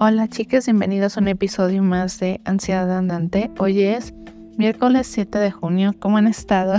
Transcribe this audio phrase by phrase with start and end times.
[0.00, 3.50] Hola chicas, bienvenidos a un episodio más de Ansiedad Andante.
[3.58, 4.14] Hoy es
[4.56, 5.92] miércoles 7 de junio.
[5.98, 6.74] ¿Cómo han estado?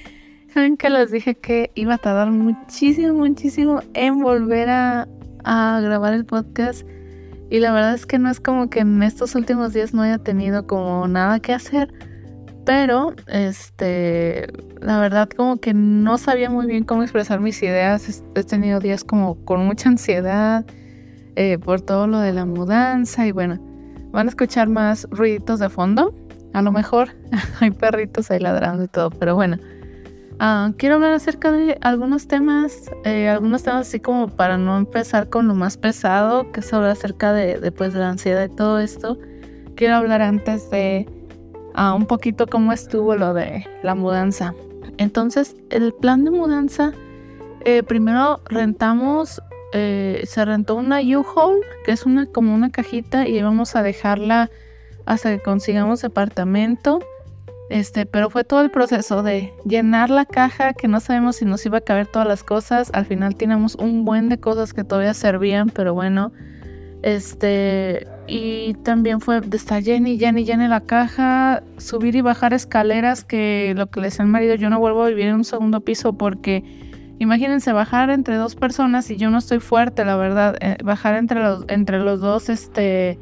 [0.54, 5.06] Saben que les dije que iba a tardar muchísimo, muchísimo en volver a,
[5.44, 6.86] a grabar el podcast.
[7.50, 10.16] Y la verdad es que no es como que en estos últimos días no haya
[10.16, 11.92] tenido como nada que hacer.
[12.64, 14.46] Pero, este,
[14.80, 18.24] la verdad como que no sabía muy bien cómo expresar mis ideas.
[18.34, 20.64] He tenido días como con mucha ansiedad
[21.36, 23.58] eh, por todo lo de la mudanza y bueno,
[24.12, 26.14] van a escuchar más ruiditos de fondo.
[26.52, 27.10] A lo mejor
[27.60, 29.58] hay perritos ahí ladrando y todo, pero bueno.
[30.38, 35.28] Ah, quiero hablar acerca de algunos temas, eh, algunos temas así como para no empezar
[35.28, 39.18] con lo más pesado, que es acerca de, pues, de la ansiedad y todo esto.
[39.76, 41.06] Quiero hablar antes de
[41.76, 44.52] uh, un poquito cómo estuvo lo de la mudanza.
[44.98, 46.92] Entonces, el plan de mudanza,
[47.64, 49.40] eh, primero rentamos
[49.72, 54.50] eh, se rentó una U-Haul, que es una como una cajita, y íbamos a dejarla
[55.06, 57.00] hasta que consigamos departamento.
[57.70, 61.64] Este, pero fue todo el proceso de llenar la caja, que no sabemos si nos
[61.64, 62.90] iba a caber todas las cosas.
[62.92, 66.32] Al final teníamos un buen de cosas que todavía servían, pero bueno.
[67.02, 72.20] Este, y también fue de estar llena y llena y llena la caja, subir y
[72.20, 75.36] bajar escaleras, que lo que le decía al marido, yo no vuelvo a vivir en
[75.36, 76.62] un segundo piso porque
[77.22, 80.56] Imagínense bajar entre dos personas y yo no estoy fuerte, la verdad.
[80.60, 83.16] Eh, bajar entre los, entre los dos, este,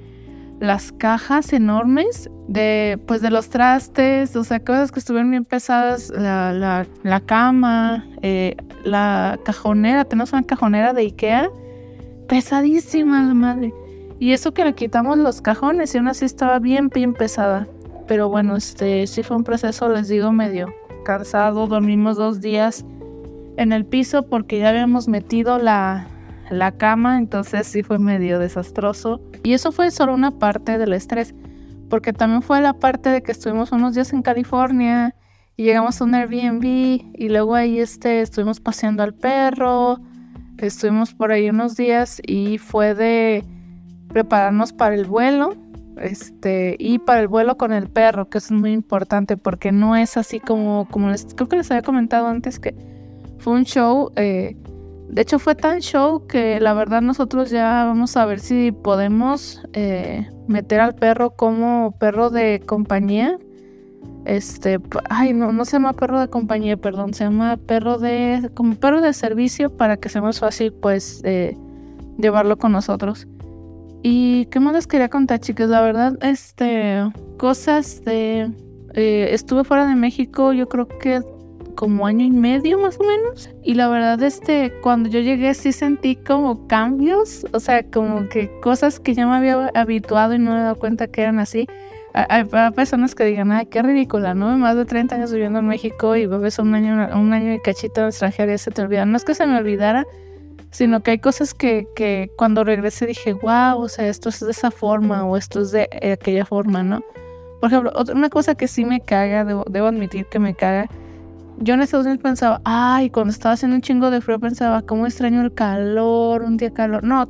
[0.58, 6.08] las cajas enormes de, pues, de los trastes, o sea, cosas que estuvieron bien pesadas,
[6.16, 11.50] la, la, cama, eh, la cajonera, tenemos una cajonera de Ikea,
[12.26, 13.74] pesadísima la madre.
[14.18, 17.68] Y eso que le quitamos los cajones y aún así estaba bien, bien pesada.
[18.08, 20.72] Pero bueno, este sí fue un proceso, les digo, medio
[21.04, 21.66] cansado.
[21.66, 22.86] Dormimos dos días
[23.60, 26.06] en el piso porque ya habíamos metido la,
[26.50, 29.20] la cama, entonces sí fue medio desastroso.
[29.42, 31.34] Y eso fue solo una parte del estrés,
[31.90, 35.14] porque también fue la parte de que estuvimos unos días en California
[35.58, 39.98] y llegamos a un Airbnb y luego ahí este, estuvimos paseando al perro,
[40.56, 43.44] estuvimos por ahí unos días y fue de
[44.08, 45.54] prepararnos para el vuelo.
[45.98, 50.16] Este, y para el vuelo con el perro, que es muy importante porque no es
[50.16, 52.74] así como, como les, creo que les había comentado antes que
[53.40, 54.54] fue un show, eh,
[55.08, 59.62] de hecho fue tan show que la verdad nosotros ya vamos a ver si podemos
[59.72, 63.38] eh, meter al perro como perro de compañía.
[64.26, 68.74] Este, ay, no, no se llama perro de compañía, perdón, se llama perro de, como
[68.74, 71.56] perro de servicio para que sea más fácil pues eh,
[72.18, 73.26] llevarlo con nosotros.
[74.02, 77.02] Y qué más les quería contar, chicos, la verdad, este,
[77.38, 78.50] cosas de,
[78.94, 81.22] estuve fuera de México, yo creo que
[81.74, 83.50] como año y medio más o menos.
[83.62, 88.50] Y la verdad, este, cuando yo llegué sí sentí como cambios, o sea, como que
[88.60, 91.66] cosas que ya me había habituado y no me he dado cuenta que eran así.
[92.12, 92.44] Hay,
[92.74, 94.58] personas que digan, ay, qué ridícula, ¿no?
[94.58, 98.00] Más de 30 años viviendo en México y ves un año, un año y cachito
[98.00, 99.06] en extranjera y se te olvida.
[99.06, 100.04] No es que se me olvidara,
[100.70, 104.50] sino que hay cosas que, que cuando regresé dije, wow, o sea, esto es de
[104.50, 107.04] esa forma o esto es de aquella forma, ¿no?
[107.60, 110.86] Por ejemplo, otra, una cosa que sí me caga, debo, debo admitir que me caga,
[111.60, 115.06] yo en Estados Unidos pensaba, ay, cuando estaba haciendo un chingo de frío pensaba, ¿cómo
[115.06, 116.42] extraño el calor?
[116.42, 117.04] Un día calor.
[117.04, 117.28] No,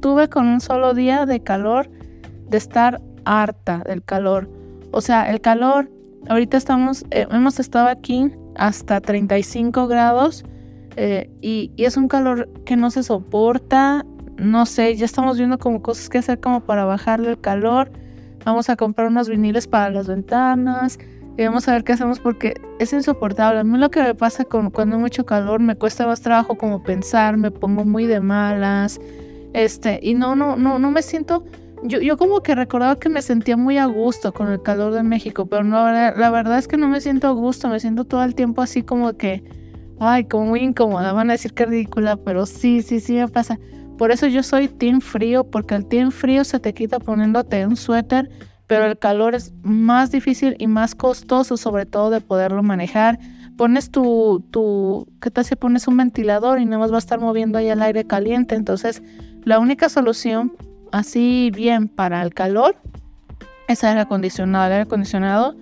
[0.00, 1.90] tuve con un solo día de calor
[2.48, 4.50] de estar harta del calor.
[4.92, 5.90] O sea, el calor,
[6.28, 10.44] ahorita estamos, eh, hemos estado aquí hasta 35 grados
[10.96, 14.04] eh, y, y, es un calor que no se soporta.
[14.36, 17.90] No sé, ya estamos viendo como cosas que hacer como para bajarle el calor.
[18.44, 20.98] Vamos a comprar unos viniles para las ventanas
[21.36, 23.60] y vamos a ver qué hacemos porque es insoportable.
[23.60, 26.56] A mí lo que me pasa con, cuando hay mucho calor, me cuesta más trabajo
[26.56, 29.00] como pensar, me pongo muy de malas,
[29.52, 31.44] este, y no, no, no, no me siento,
[31.82, 35.02] yo, yo como que recordaba que me sentía muy a gusto con el calor de
[35.02, 38.22] México, pero no, la verdad es que no me siento a gusto, me siento todo
[38.22, 39.42] el tiempo así como que,
[39.98, 43.58] ay, como muy incómoda, van a decir que ridícula, pero sí, sí, sí me pasa.
[43.98, 47.76] Por eso yo soy team frío, porque el team frío se te quita poniéndote un
[47.76, 48.30] suéter,
[48.70, 53.18] pero el calor es más difícil y más costoso, sobre todo de poderlo manejar.
[53.56, 57.18] Pones tu, tu, ¿qué tal si pones un ventilador y nada más va a estar
[57.18, 58.54] moviendo ahí el aire caliente?
[58.54, 59.02] Entonces,
[59.42, 60.52] la única solución,
[60.92, 62.76] así bien para el calor,
[63.66, 64.66] es aire acondicionado.
[64.66, 65.56] El aire acondicionado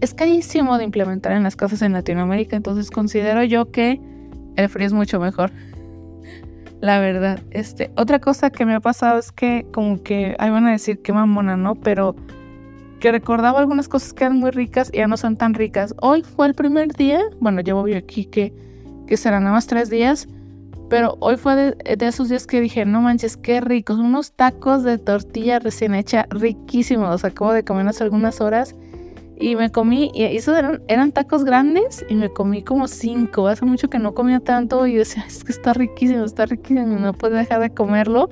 [0.00, 4.00] es carísimo de implementar en las casas en Latinoamérica, entonces considero yo que
[4.56, 5.52] el frío es mucho mejor.
[6.80, 10.66] La verdad, este, otra cosa que me ha pasado es que como que ahí van
[10.66, 11.76] a decir que mamona, ¿no?
[11.76, 12.16] Pero
[12.98, 15.94] que recordaba algunas cosas que eran muy ricas y ya no son tan ricas.
[16.00, 18.52] Hoy fue el primer día, bueno, llevo aquí que,
[19.06, 20.28] que serán nada más tres días,
[20.90, 23.98] Pero hoy fue de, esos días que dije, no manches, qué ricos.
[23.98, 27.24] Unos tacos de tortilla recién hecha, riquísimos.
[27.24, 28.74] acabo de comer hace algunas horas.
[29.40, 33.46] Y me comí, y eso eran, eran tacos grandes y me comí como cinco.
[33.46, 37.12] Hace mucho que no comía tanto y decía, es que está riquísimo, está riquísimo, no
[37.12, 38.30] puedo dejar de comerlo.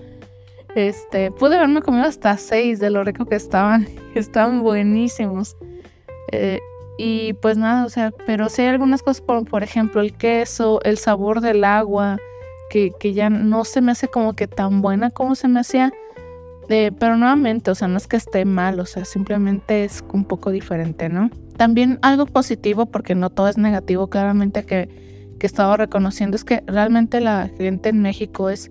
[0.76, 3.88] Este, pude haberme comido hasta seis de lo rico que estaban.
[4.14, 5.56] Estaban buenísimos.
[6.32, 6.60] Eh,
[6.98, 10.80] y pues nada, o sea, pero sí hay algunas cosas, por, por ejemplo, el queso,
[10.82, 12.18] el sabor del agua,
[12.68, 15.92] que, que, ya no se me hace como que tan buena como se me hacía.
[16.68, 20.24] Eh, pero nuevamente, o sea, no es que esté mal, o sea, simplemente es un
[20.24, 21.30] poco diferente, ¿no?
[21.56, 24.88] También algo positivo, porque no todo es negativo, claramente que,
[25.38, 28.70] que he estado reconociendo, es que realmente la gente en México es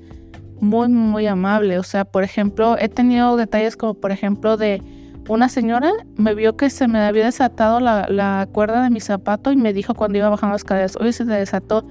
[0.59, 1.79] muy, muy amable.
[1.79, 4.81] O sea, por ejemplo, he tenido detalles como, por ejemplo, de
[5.27, 9.51] una señora me vio que se me había desatado la, la cuerda de mi zapato
[9.51, 11.85] y me dijo cuando iba bajando las escaleras, oye, se te desató.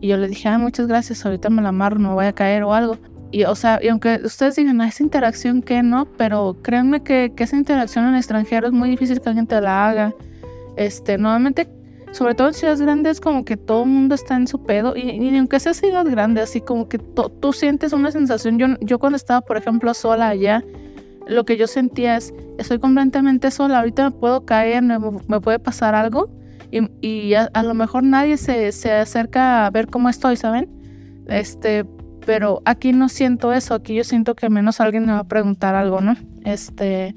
[0.00, 2.62] Y yo le dije, ah, muchas gracias, ahorita me la amarro, no voy a caer
[2.62, 2.98] o algo.
[3.30, 7.32] Y, o sea, y aunque ustedes digan, ah, esa interacción que no, pero créanme que,
[7.34, 10.14] que, esa interacción en extranjero es muy difícil que alguien te la haga.
[10.76, 11.68] Este, nuevamente,
[12.14, 14.94] sobre todo en ciudades grandes, como que todo el mundo está en su pedo.
[14.96, 18.58] Y, y aunque sea ciudad grande, así como que tú sientes una sensación.
[18.58, 20.62] Yo, yo cuando estaba, por ejemplo, sola allá,
[21.26, 25.58] lo que yo sentía es, estoy completamente sola, ahorita me puedo caer, me, me puede
[25.58, 26.30] pasar algo.
[26.70, 30.68] Y, y a, lo mejor nadie se, se acerca a ver cómo estoy, ¿saben?
[31.26, 31.84] Este,
[32.24, 35.74] pero aquí no siento eso, aquí yo siento que menos alguien me va a preguntar
[35.74, 36.14] algo, ¿no?
[36.44, 37.14] Este,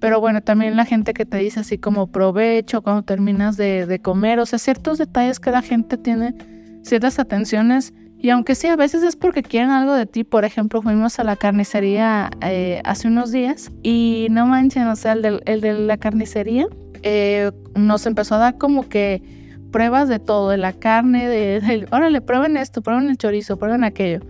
[0.00, 3.98] pero bueno, también la gente que te dice así como provecho cuando terminas de, de
[4.00, 6.34] comer, o sea, ciertos detalles que la gente tiene,
[6.82, 10.80] ciertas atenciones, y aunque sí, a veces es porque quieren algo de ti, por ejemplo,
[10.80, 15.42] fuimos a la carnicería eh, hace unos días y no manchen, o sea, el de,
[15.44, 16.66] el de la carnicería
[17.02, 19.22] eh, nos empezó a dar como que
[19.70, 23.84] pruebas de todo, de la carne, de, de, órale, prueben esto, prueben el chorizo, prueben
[23.84, 24.20] aquello,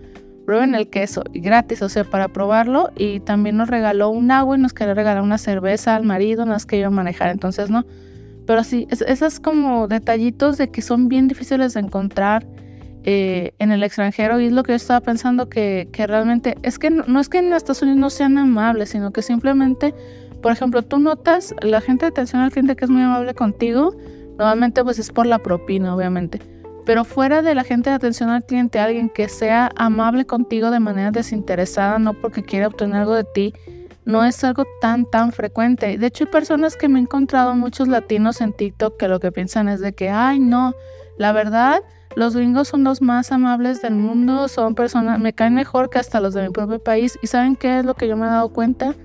[0.47, 2.89] prueben el queso, gratis, o sea, para probarlo.
[2.95, 6.55] Y también nos regaló un agua y nos quería regalar una cerveza al marido, no
[6.55, 7.85] es que iba a manejar, entonces no.
[8.45, 12.47] Pero sí, es, esas como detallitos de que son bien difíciles de encontrar
[13.03, 16.79] eh, en el extranjero y es lo que yo estaba pensando que, que realmente es
[16.79, 19.93] que no, no, es que en Estados Unidos no sean amables, sino que simplemente,
[20.41, 23.93] por ejemplo, tú notas la gente de atención al cliente que es muy amable contigo,
[24.37, 26.39] Normalmente pues es por la propina, obviamente.
[26.87, 30.79] Pero fuera de la gente de atención al cliente, alguien que sea amable contigo de
[30.79, 33.53] manera desinteresada, no porque quiera obtener algo de ti,
[34.05, 35.97] no es algo tan, tan frecuente.
[35.97, 39.33] De hecho, hay personas que me he encontrado muchos latinos en TikTok que lo que
[39.33, 40.75] piensan es de que, ay, no,
[41.17, 41.81] la verdad,
[42.15, 46.21] los gringos son los más amables del mundo, son personas, me caen mejor que hasta
[46.21, 47.19] los de mi propio país.
[47.21, 48.95] ¿Y saben qué es lo que yo me he dado cuenta?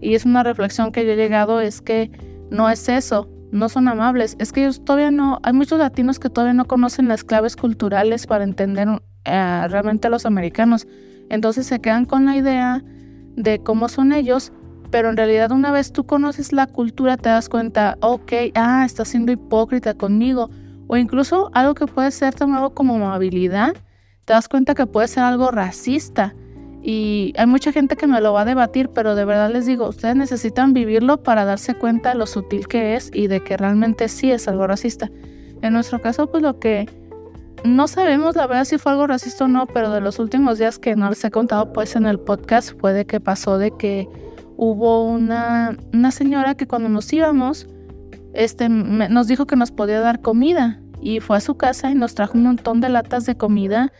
[0.00, 2.12] Y es una reflexión que yo he llegado, es que
[2.50, 4.36] no es eso no son amables.
[4.38, 8.26] Es que ellos todavía no, hay muchos latinos que todavía no conocen las claves culturales
[8.26, 8.88] para entender
[9.24, 10.86] eh, realmente a los americanos.
[11.30, 12.82] Entonces se quedan con la idea
[13.36, 14.52] de cómo son ellos,
[14.90, 19.04] pero en realidad una vez tú conoces la cultura te das cuenta, ok, ah, está
[19.04, 20.50] siendo hipócrita conmigo.
[20.88, 23.74] O incluso algo que puede ser tomado como amabilidad,
[24.24, 26.34] te das cuenta que puede ser algo racista.
[26.86, 29.88] Y hay mucha gente que me lo va a debatir, pero de verdad les digo,
[29.88, 34.06] ustedes necesitan vivirlo para darse cuenta de lo sutil que es y de que realmente
[34.08, 35.10] sí es algo racista.
[35.62, 36.86] En nuestro caso, pues lo que
[37.64, 40.78] no sabemos la verdad si fue algo racista o no, pero de los últimos días
[40.78, 44.06] que no les he contado pues en el podcast fue de que pasó de que
[44.58, 47.66] hubo una, una señora que cuando nos íbamos,
[48.34, 51.94] este, me, nos dijo que nos podía dar comida y fue a su casa y
[51.94, 53.90] nos trajo un montón de latas de comida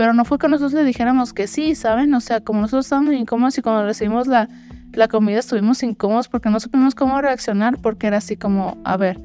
[0.00, 2.14] pero no fue que nosotros le dijéramos que sí, ¿saben?
[2.14, 4.48] O sea, como nosotros estábamos incómodos y cuando recibimos la,
[4.94, 9.20] la comida estuvimos incómodos porque no supimos cómo reaccionar, porque era así como, a ver,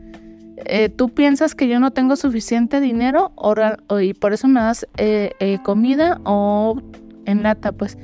[0.66, 3.56] eh, tú piensas que yo no tengo suficiente dinero o,
[4.02, 6.82] y por eso me das eh, eh, comida o
[7.24, 7.98] en lata, pues,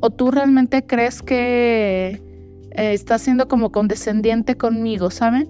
[0.00, 2.20] o tú realmente crees que
[2.72, 5.48] estás siendo como condescendiente conmigo, ¿saben?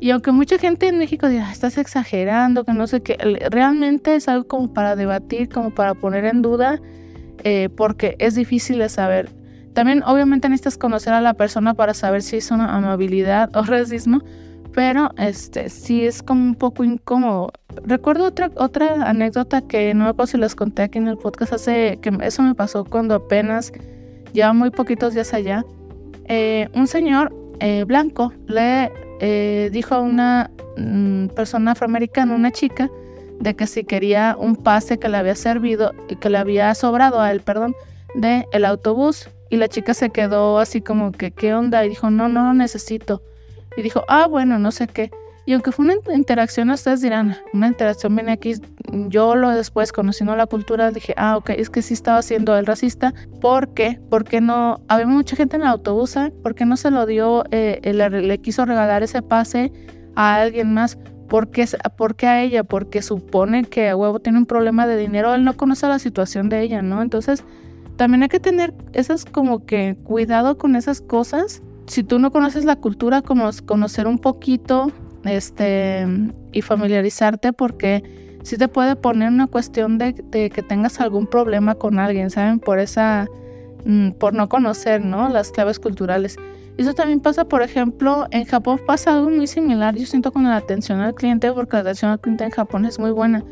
[0.00, 3.16] Y aunque mucha gente en México diga, estás exagerando, que no sé qué,
[3.50, 6.80] realmente es algo como para debatir, como para poner en duda,
[7.44, 9.28] eh, porque es difícil de saber.
[9.74, 14.22] También obviamente necesitas conocer a la persona para saber si es una amabilidad o racismo,
[14.72, 17.52] pero este sí es como un poco incómodo.
[17.84, 21.52] Recuerdo otra, otra anécdota que no me acuerdo si les conté aquí en el podcast
[21.52, 23.70] hace, que eso me pasó cuando apenas,
[24.32, 25.62] ya muy poquitos días allá,
[26.24, 28.90] eh, un señor eh, blanco le
[29.20, 32.90] eh, dijo a una mm, persona afroamericana, una chica,
[33.38, 37.20] de que si quería un pase que le había servido, y que le había sobrado
[37.20, 37.74] a él, perdón,
[38.14, 39.28] de el autobús.
[39.48, 41.84] Y la chica se quedó así como que, ¿qué onda?
[41.84, 43.22] Y dijo, no, no lo necesito.
[43.76, 45.10] Y dijo, ah, bueno, no sé qué.
[45.50, 48.52] Y aunque fue una interacción, ustedes dirán, una interacción viene aquí,
[49.08, 52.66] yo lo después conociendo la cultura dije, ah, ok, es que sí estaba siendo el
[52.66, 53.14] racista.
[53.40, 54.00] ¿Por qué?
[54.10, 56.32] Porque no, había mucha gente en el autobús, ¿eh?
[56.44, 59.72] ¿por qué no se lo dio, eh, le, quiso regalar ese pase
[60.14, 60.98] a alguien más?
[61.28, 61.66] ¿Por qué,
[61.96, 62.62] ¿Por qué a ella?
[62.62, 66.62] Porque supone que huevo tiene un problema de dinero, él no conoce la situación de
[66.62, 67.02] ella, ¿no?
[67.02, 67.42] Entonces,
[67.96, 71.60] también hay que tener esas como que cuidado con esas cosas.
[71.88, 74.92] Si tú no conoces la cultura, como conocer un poquito
[75.24, 76.06] este,
[76.52, 78.02] y familiarizarte porque
[78.42, 82.58] si te puede poner una cuestión de, que tengas algún problema con alguien, ¿saben?
[82.58, 83.26] Por esa,
[83.84, 85.28] mm, por no conocer, ¿no?
[85.28, 86.36] Las claves culturales.
[86.78, 90.56] Eso también pasa, por ejemplo, en Japón pasa algo muy similar, yo siento con la
[90.56, 93.44] atención al cliente, porque la atención al cliente en Japón es muy buena,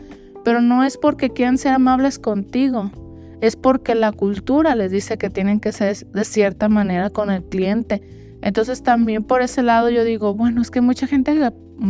[0.45, 2.91] pero no es porque quieran ser amables contigo,
[3.43, 7.45] es porque la cultura les dice que tienen que ser de cierta manera con el
[7.45, 8.03] cliente.
[8.42, 11.37] Entonces también por ese lado yo digo, bueno, es que mucha gente,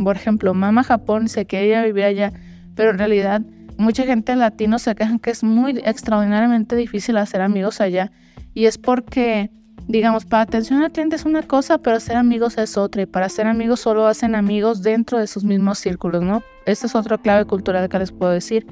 [0.04, 2.32] por ejemplo, mama Japón, se quería vivir allá,
[2.74, 3.42] pero en realidad
[3.76, 8.10] mucha gente latino se quejan que es muy extraordinariamente difícil hacer amigos allá.
[8.54, 9.50] Y es porque,
[9.86, 13.02] digamos, para atención al cliente es una cosa, pero hacer amigos es otra.
[13.02, 16.42] Y para hacer amigos solo hacen amigos dentro de sus mismos círculos, ¿no?
[16.66, 18.66] Esta es otra clave cultural que les puedo decir,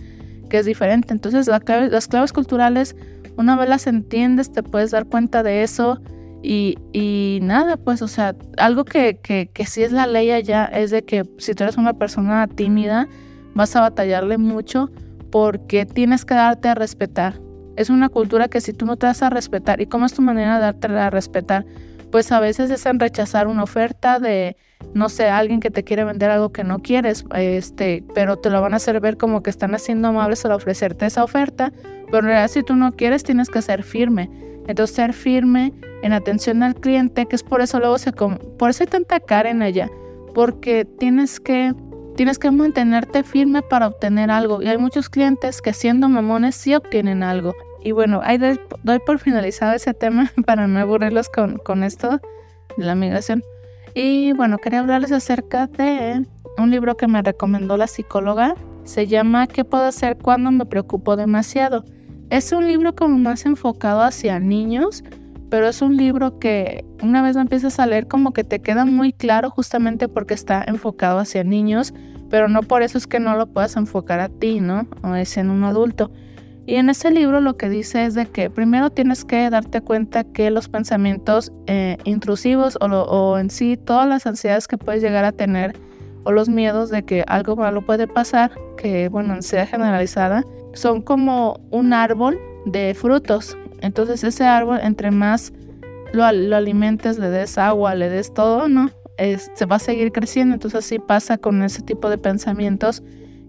[0.50, 1.12] que es diferente.
[1.12, 2.96] Entonces las claves culturales,
[3.36, 6.00] una vez las entiendes, te puedes dar cuenta de eso
[6.48, 10.92] y, nada, pues, o sea, algo que, que, que sí es la ley allá es
[10.92, 13.08] de que si tú eres una persona tímida,
[13.54, 14.90] vas a batallarle mucho
[15.32, 17.40] porque tienes que darte a respetar.
[17.76, 20.22] Es una cultura que si tú no te das a respetar, ¿y cómo es tu
[20.22, 21.66] manera de darte a respetar?
[22.12, 24.56] Pues a veces es en rechazar una oferta de,
[24.94, 28.60] no sé, alguien que te quiere vender algo que no quieres, este, pero te lo
[28.60, 31.72] van a hacer ver como que están haciendo amables al ofrecerte esa oferta,
[32.06, 34.30] pero en realidad si tú no quieres tienes que ser firme.
[34.66, 38.84] Entonces ser firme en atención al cliente, que es por eso luego se por eso
[38.84, 39.90] hay tanta Karen allá,
[40.34, 41.74] porque tienes que
[42.16, 46.74] tienes que mantenerte firme para obtener algo y hay muchos clientes que siendo mamones sí
[46.74, 47.54] obtienen algo.
[47.82, 52.20] Y bueno, ahí doy, por finalizado ese tema para no aburrirlos con, con esto
[52.76, 53.44] de la migración.
[53.94, 56.26] Y bueno, quería hablarles acerca de
[56.58, 58.54] un libro que me recomendó la psicóloga.
[58.84, 61.84] Se llama ¿Qué puedo hacer cuando me preocupo demasiado?
[62.28, 65.04] Es un libro como más enfocado hacia niños,
[65.48, 68.84] pero es un libro que una vez lo empiezas a leer como que te queda
[68.84, 71.94] muy claro justamente porque está enfocado hacia niños,
[72.28, 74.88] pero no por eso es que no lo puedas enfocar a ti, ¿no?
[75.04, 76.10] O es en un adulto.
[76.66, 80.24] Y en ese libro lo que dice es de que primero tienes que darte cuenta
[80.24, 85.24] que los pensamientos eh, intrusivos o, o en sí todas las ansiedades que puedes llegar
[85.24, 85.76] a tener
[86.24, 90.42] o los miedos de que algo malo puede pasar, que bueno, ansiedad generalizada,
[90.76, 93.56] son como un árbol de frutos.
[93.80, 95.52] Entonces ese árbol, entre más
[96.12, 98.90] lo, alimentes, le des agua, le des todo, ¿no?
[99.18, 100.54] se va a seguir creciendo.
[100.54, 103.02] Entonces así pasa con ese tipo de pensamientos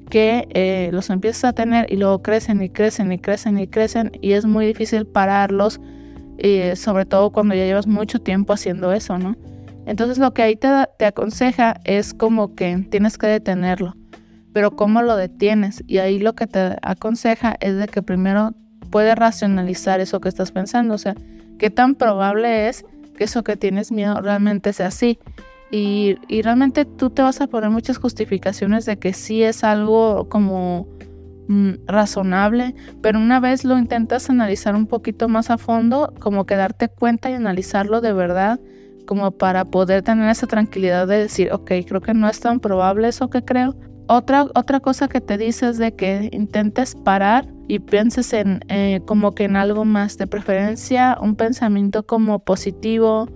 [0.10, 4.12] que eh, los empiezas a tener y luego crecen y crecen y crecen y crecen
[4.22, 5.81] y es muy difícil pararlos,
[6.38, 9.36] eh, sobre todo cuando ya llevas mucho tiempo haciendo eso, ¿no?
[9.86, 13.96] Entonces lo que ahí te, te aconseja es como que tienes que detenerlo
[14.58, 15.84] pero ¿cómo lo detienes?
[15.86, 18.56] Y ahí lo que te aconseja es de que primero
[18.90, 21.14] puedes racionalizar eso que estás pensando, o sea,
[21.60, 22.84] qué tan probable es
[23.16, 25.20] que eso que tienes miedo realmente sea así.
[25.70, 30.88] Y, realmente tú te vas a poner muchas justificaciones de que sí es algo como
[31.50, 32.74] mm, razonable,
[33.04, 37.30] pero una vez lo intentas analizar un poquito más a fondo, como que darte cuenta
[37.30, 38.60] y analizarlo de verdad,
[39.06, 43.08] como para poder tener esa tranquilidad de decir, ok, creo que no es tan probable
[43.08, 43.76] eso que creo,
[44.08, 49.02] otra, otra cosa que te dice es de que intentes parar y pienses en eh,
[49.06, 53.28] como que en algo más, de preferencia un pensamiento como positivo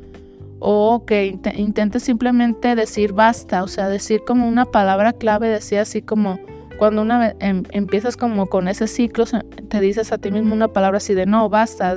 [0.60, 6.02] o que intentes simplemente decir basta, o sea, decir como una palabra clave, decir así
[6.02, 6.40] como
[6.78, 9.26] cuando una vez em, empiezas como con ese ciclo,
[9.70, 11.96] te dices a ti mismo una palabra así de no, basta,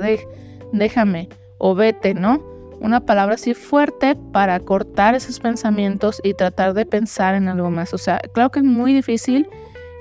[0.71, 2.54] déjame o vete, ¿no?
[2.79, 7.93] Una palabra así fuerte para cortar esos pensamientos y tratar de pensar en algo más.
[7.93, 9.47] O sea, claro que es muy difícil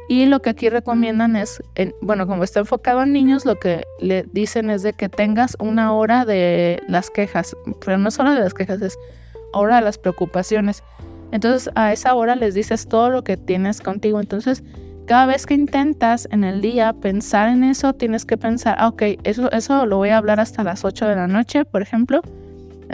[0.09, 1.62] y lo que aquí recomiendan es,
[2.02, 5.93] bueno, como está enfocado en niños, lo que le dicen es de que tengas una
[5.93, 8.99] hora de las quejas, pero no solo de las quejas, es
[9.52, 10.83] hora de las preocupaciones.
[11.33, 14.21] Entonces a esa hora les dices todo lo que tienes contigo.
[14.21, 14.62] Entonces
[15.07, 19.02] cada vez que intentas en el día pensar en eso, tienes que pensar, ah, ok,
[19.25, 22.21] eso, eso lo voy a hablar hasta las 8 de la noche, por ejemplo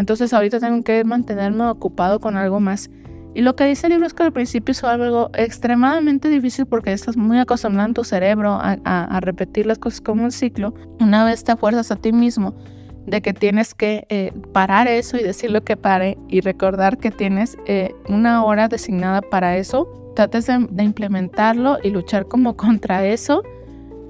[0.00, 2.88] entonces ahorita tengo que mantenerme ocupado con algo más.
[3.34, 6.90] Y lo que dice el libro es que al principio es algo extremadamente difícil porque
[6.92, 10.72] estás muy acostumbrado tu cerebro a, repetir las cosas como un ciclo.
[11.00, 12.54] Una vez te fuerzas a ti mismo
[13.06, 17.10] de que tienes que eh, parar eso y decir lo que pare y recordar que
[17.10, 19.86] tienes eh, una hora designada para eso.
[20.16, 23.42] Trates de, de, implementarlo y luchar como contra eso.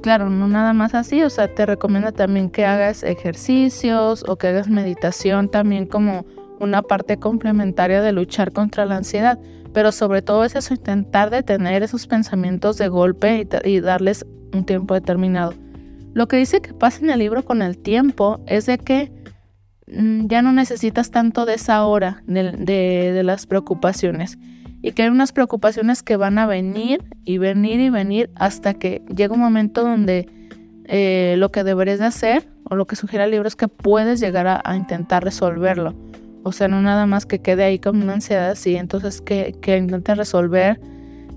[0.03, 4.49] Claro, no nada más así, o sea, te recomiendo también que hagas ejercicios o que
[4.49, 6.25] hagas meditación también como
[6.59, 9.39] una parte complementaria de luchar contra la ansiedad.
[9.73, 14.65] Pero sobre todo es eso, intentar detener esos pensamientos de golpe y, y darles un
[14.65, 15.55] tiempo determinado.
[16.13, 19.13] Lo que dice que pasa en el libro con el tiempo es de que
[19.87, 24.39] mm, ya no necesitas tanto de esa hora de, las preocupaciones
[24.83, 29.03] y que hay unas preocupaciones que van a venir y venir y venir hasta que
[29.15, 30.29] llega un momento donde
[30.85, 34.21] eh, lo que deberías de hacer o lo que sugiere el libro es que puedes
[34.21, 35.95] llegar a, intentar resolverlo.
[36.43, 39.77] O sea, no nada más que quede ahí como una ansiedad así, entonces que, que
[39.77, 40.81] intentes resolver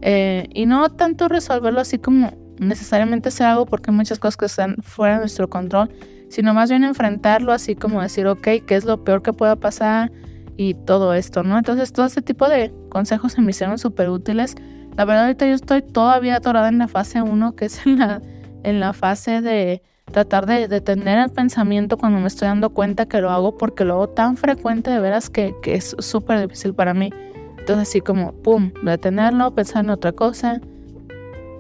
[0.02, 4.46] eh, y no tanto resolverlo así como necesariamente sea algo porque hay muchas cosas que
[4.46, 5.90] están fuera de nuestro control,
[6.30, 10.12] sino más bien enfrentarlo así como decir, ok, ¿qué es lo peor que pueda pasar?
[10.58, 11.58] Y todo esto, ¿no?
[11.58, 14.56] Entonces todo este tipo de consejos se me hicieron súper útiles.
[14.96, 18.22] La verdad ahorita yo estoy todavía atorada en la fase 1, que es en la,
[18.64, 19.82] en la fase de
[20.12, 23.96] tratar de detener el pensamiento cuando me estoy dando cuenta que lo hago porque lo
[23.96, 27.10] hago tan frecuente de veras que, que es súper difícil para mí.
[27.58, 30.60] Entonces así como, ¡pum!, detenerlo, pensar en otra cosa,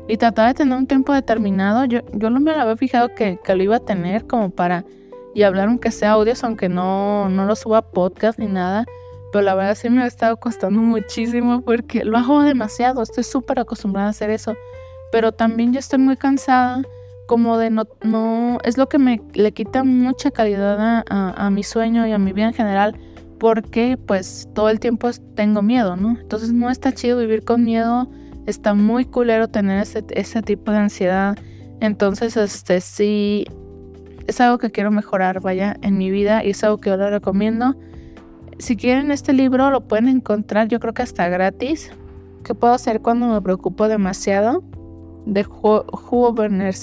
[0.08, 1.86] y trataba de tener un tiempo determinado.
[1.86, 4.86] Yo, yo no me había fijado que, que, lo iba a tener como para
[5.34, 8.86] y hablar aunque sea audios, aunque no, no lo suba podcast ni nada.
[9.32, 13.02] Pero la verdad sí me ha estado costando muchísimo porque lo hago demasiado.
[13.02, 14.56] Estoy súper acostumbrada a hacer eso.
[15.12, 16.82] Pero también yo estoy muy cansada
[17.28, 21.50] como de no, no es lo que me le quita mucha calidad a, a, a
[21.50, 23.00] mi sueño y a mi vida en general
[23.40, 26.18] porque pues todo el tiempo tengo miedo, ¿no?
[26.20, 28.08] Entonces no está chido vivir con miedo
[28.46, 31.38] está muy culero tener ese, ese tipo de ansiedad.
[31.80, 33.46] Entonces, este sí,
[34.28, 37.10] es algo que quiero mejorar, vaya, en mi vida y es algo que yo le
[37.10, 37.76] recomiendo.
[38.60, 41.92] Si quieren este libro, lo pueden encontrar, yo creo que hasta gratis.
[42.44, 44.64] ¿Qué puedo hacer cuando me preocupo demasiado?
[45.26, 46.76] De Hugo Werner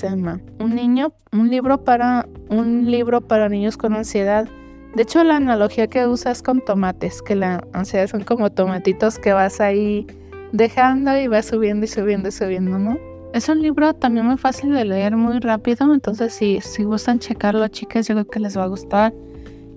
[0.59, 4.49] Un niño, un libro para un libro para niños con ansiedad.
[4.95, 9.19] De hecho, la analogía que usa es con tomates, que la ansiedad son como tomatitos
[9.19, 10.07] que vas ahí
[10.53, 13.10] dejando y va subiendo y subiendo y subiendo, ¿no?
[13.33, 17.67] Es un libro también muy fácil de leer, muy rápido, entonces si, si gustan checarlo,
[17.69, 19.15] chicas, yo creo que les va a gustar.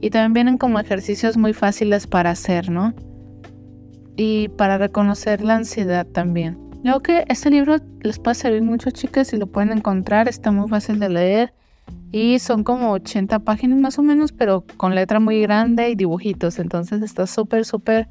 [0.02, 2.96] Y también vienen como ejercicios muy fáciles para hacer, ¿no?
[4.16, 6.58] Y para reconocer la ansiedad también.
[6.82, 10.68] Creo que este libro les puede servir mucho, chicas, si lo pueden encontrar, está muy
[10.68, 11.54] fácil de leer.
[12.12, 16.58] Y son como 80 páginas más o menos, pero con letra muy grande y dibujitos.
[16.58, 18.10] Entonces está súper, súper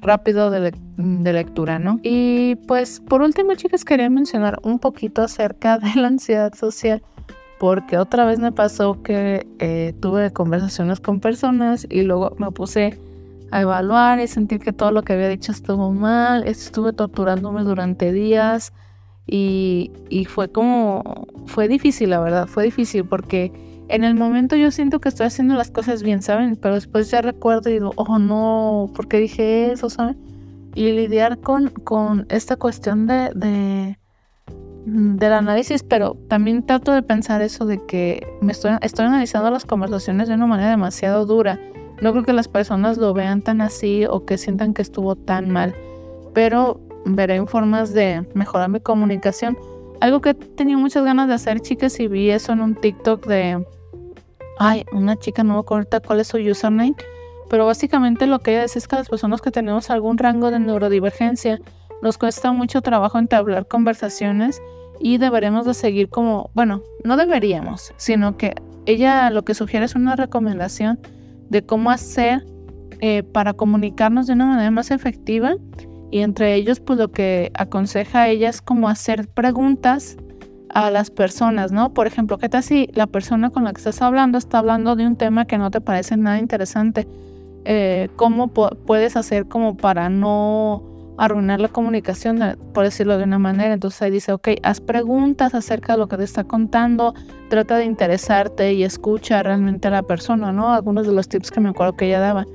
[0.00, 2.00] rápido de, lectura, ¿no?
[2.02, 7.02] Y pues por último, chicas, quería mencionar un poquito acerca de la ansiedad social,
[7.58, 12.98] porque otra vez me pasó que eh, tuve conversaciones con personas y luego me puse
[13.50, 18.12] a evaluar y sentir que todo lo que había dicho estuvo mal, estuve torturándome durante
[18.12, 18.72] días
[19.26, 23.52] y, y fue como, fue difícil, la verdad, fue difícil porque
[23.88, 26.56] en el momento yo siento que estoy haciendo las cosas bien, ¿saben?
[26.56, 30.18] Pero después ya recuerdo y digo, oh no, ¿por qué dije eso, ¿saben?
[30.74, 33.98] Y lidiar con, con esta cuestión de, de,
[34.84, 39.64] del análisis, pero también trato de pensar eso de que me estoy, estoy analizando las
[39.64, 41.58] conversaciones de una manera demasiado dura.
[42.02, 45.50] No creo que las personas lo vean tan así o que sientan que estuvo tan
[45.50, 45.74] mal,
[46.34, 49.56] pero veré formas de mejorar mi comunicación.
[50.00, 53.26] Algo que he tenido muchas ganas de hacer, chicas, y vi eso en un TikTok
[53.26, 53.64] de
[54.58, 56.94] ay, una chica no me acuerdo cuál es su username,
[57.48, 60.58] pero básicamente lo que ella dice es que las personas que tenemos algún rango de
[60.58, 61.60] neurodivergencia
[62.02, 64.60] nos cuesta mucho trabajo entablar conversaciones
[65.00, 68.54] y deberíamos de seguir como, bueno, no deberíamos, sino que
[68.86, 70.98] ella lo que sugiere es una recomendación
[71.50, 72.44] de cómo hacer
[73.00, 75.54] eh, para comunicarnos de una manera más efectiva
[76.10, 80.16] y entre ellos pues lo que aconseja a ella es como hacer preguntas
[80.70, 81.94] a las personas, ¿no?
[81.94, 85.06] Por ejemplo, ¿qué tal si la persona con la que estás hablando está hablando de
[85.06, 87.06] un tema que no te parece nada interesante?
[87.64, 90.82] Eh, ¿Cómo puedes hacer como para no
[91.18, 93.74] arruinar la comunicación, por decirlo de una manera?
[93.74, 97.14] Entonces ahí dice, ok, haz preguntas acerca de lo que te está contando,
[97.50, 100.72] trata de interesarte y escucha realmente a la persona, ¿no?
[100.72, 102.46] Algunos de los tips que me acuerdo que ella daba.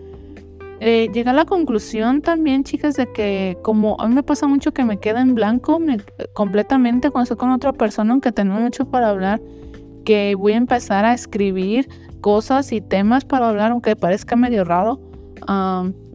[0.86, 4.74] Eh, llegué a la conclusión también, chicas, de que como a mí me pasa mucho
[4.74, 5.80] que me queda en blanco
[6.34, 9.40] completamente cuando estoy con otra persona, aunque tengo mucho para hablar,
[10.04, 11.88] que voy a empezar a escribir
[12.20, 15.00] cosas y temas para hablar, aunque parezca medio raro.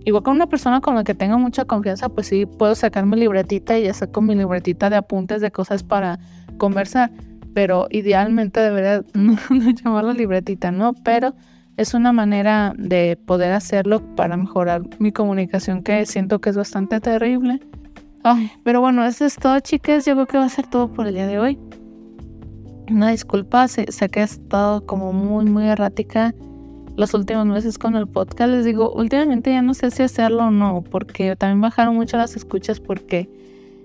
[0.04, 3.16] igual con una persona con la que tengo mucha confianza, pues sí puedo sacar mi
[3.16, 6.18] libretita y ya saco mi libretita de apuntes de cosas para
[6.59, 7.11] conversar.
[7.54, 9.38] Pero idealmente debería no,
[9.83, 10.92] llamar la libretita, ¿no?
[10.92, 11.33] Pero
[11.78, 17.00] es una manera de poder hacerlo para mejorar mi comunicación que siento que es bastante
[17.00, 17.60] terrible.
[18.24, 20.04] Ay, pero bueno, eso es todo, chicas.
[20.04, 21.56] Yo creo que va a ser todo por el día de hoy.
[22.90, 26.34] Una disculpa, sé, sé que he estado como muy, muy errática
[26.96, 28.50] los últimos meses con el podcast.
[28.50, 32.34] Les digo, últimamente ya no sé si hacerlo o no, porque también bajaron mucho las
[32.34, 33.30] escuchas porque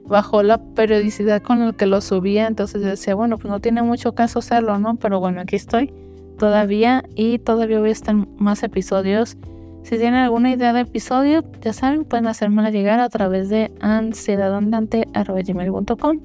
[0.07, 2.47] bajó la periodicidad con la que lo subía.
[2.47, 4.95] Entonces yo decía, bueno, pues no tiene mucho caso hacerlo, ¿no?
[4.95, 5.93] Pero bueno, aquí estoy
[6.37, 9.35] todavía y todavía voy a estar más episodios.
[9.83, 16.19] Si tienen alguna idea de episodio, ya saben, pueden hacérmela llegar a través de ansiedadandante.com.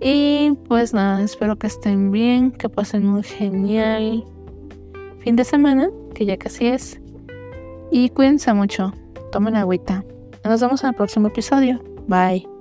[0.00, 4.24] Y pues nada, espero que estén bien, que pasen muy genial
[5.22, 7.00] fin de semana, que ya casi es.
[7.90, 8.92] Y cuídense mucho,
[9.30, 10.04] tomen agüita.
[10.44, 11.80] Nos vemos en el próximo episodio.
[12.06, 12.51] Bye.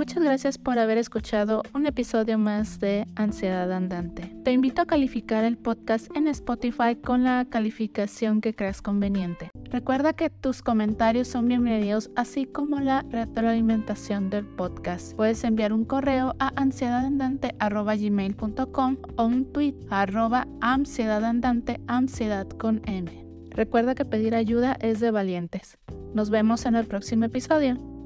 [0.00, 4.34] Muchas gracias por haber escuchado un episodio más de Ansiedad Andante.
[4.44, 9.50] Te invito a calificar el podcast en Spotify con la calificación que creas conveniente.
[9.64, 15.14] Recuerda que tus comentarios son bienvenidos, así como la retroalimentación del podcast.
[15.16, 23.26] Puedes enviar un correo a ansiedadandante.gmail.com o un tweet a arroba ansiedadandante, ansiedad con M.
[23.50, 25.76] Recuerda que pedir ayuda es de valientes.
[26.14, 27.99] Nos vemos en el próximo episodio.